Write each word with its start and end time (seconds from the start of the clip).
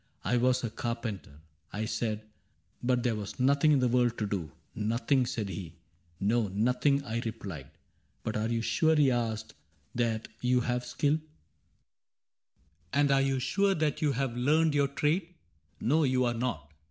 —'I 0.23 0.37
was 0.37 0.63
a 0.63 0.71
carpenter,' 0.71 1.41
I 1.71 1.85
said, 1.85 2.23
* 2.53 2.81
But 2.83 3.03
there 3.03 3.13
was 3.15 3.39
nothing 3.39 3.71
in 3.71 3.77
the 3.77 3.87
world 3.87 4.17
to 4.17 4.25
do.* 4.25 4.51
* 4.69 4.73
Nothing?' 4.73 5.25
said 5.27 5.47
he.— 5.49 5.75
'No, 6.19 6.47
nothing,* 6.47 7.03
I 7.03 7.19
replied. 7.23 7.65
—^ 7.65 7.69
But 8.23 8.35
are 8.35 8.47
you 8.49 8.63
sure,* 8.63 8.95
he 8.95 9.11
asked,' 9.11 9.53
that 10.01 10.27
you 10.41 10.61
have 10.61 10.85
skill? 10.87 11.17
CAPTAIN 11.17 11.27
CRAIG 11.27 12.93
45 12.93 12.99
And 12.99 13.11
are 13.11 13.21
you 13.21 13.39
sure 13.39 13.75
that 13.75 14.01
you 14.01 14.13
have 14.13 14.35
learned 14.35 14.73
your 14.73 14.87
trade 14.87 15.21
i 15.23 15.33
No, 15.81 16.03
you 16.03 16.25
are 16.25 16.33
not.' 16.33 16.71